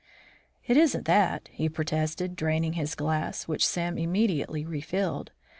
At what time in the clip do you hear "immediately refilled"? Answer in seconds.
3.99-5.31